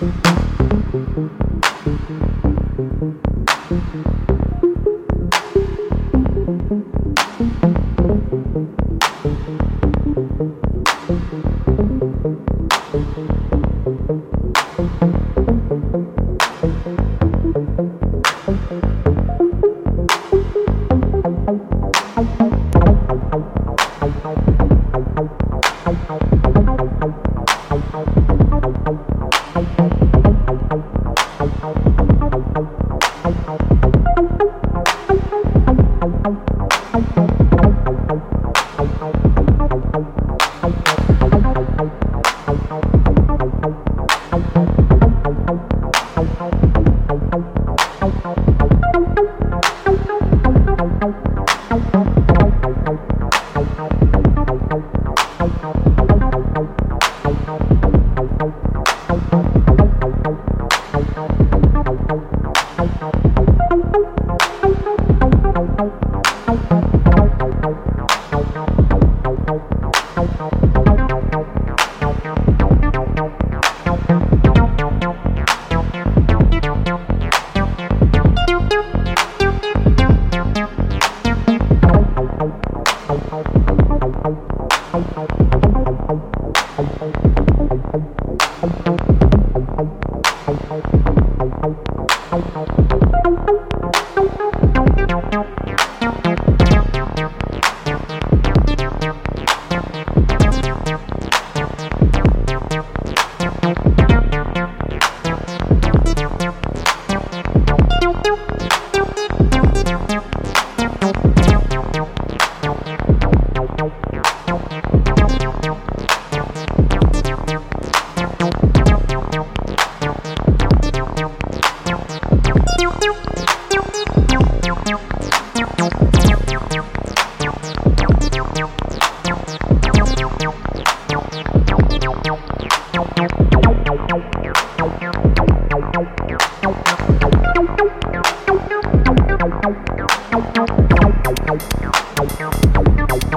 Thank 0.00 0.26
you. 0.26 0.49
Tchau, 31.58 31.74
tchau. 31.74 32.19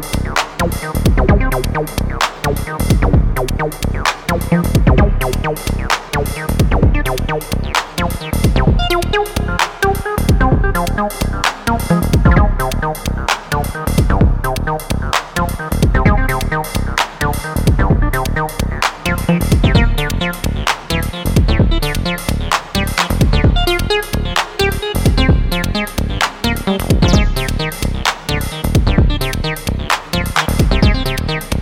Thank 0.00 0.34
you. 3.94 4.07
Nope. 31.28 31.58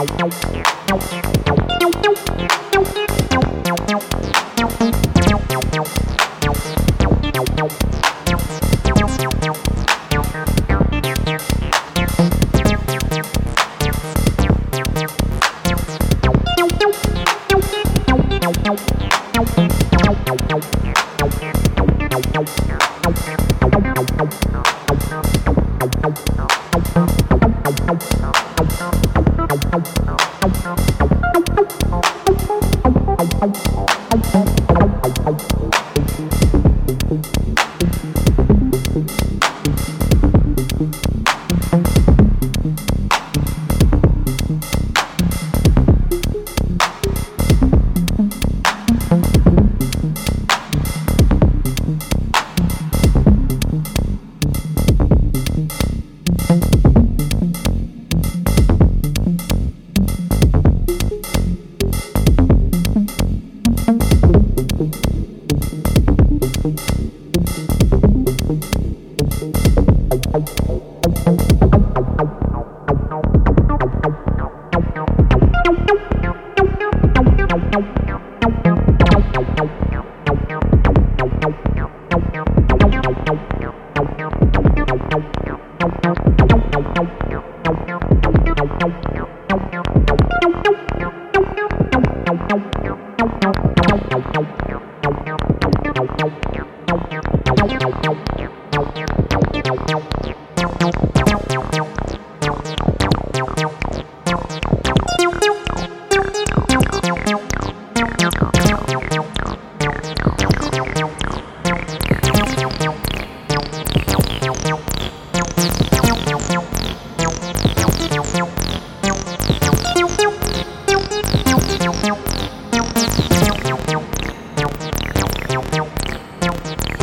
Não, 0.00 0.06
não, 0.18 0.28
não. 0.88 1.39
I'm 33.20 33.28
out. 33.42 33.89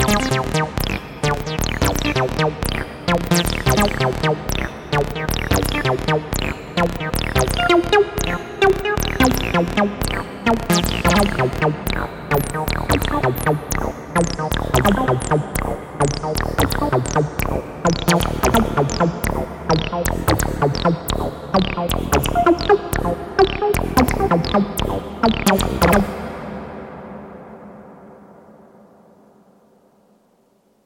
Thank 0.08 0.56
you. 0.56 0.67